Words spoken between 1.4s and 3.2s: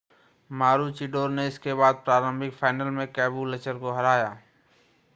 इसके बाद प्रारंभिक फाइनल में